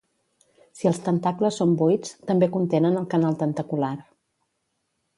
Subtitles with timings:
[0.79, 3.95] Si els tentacles són buits, també contenen el canal tentacular.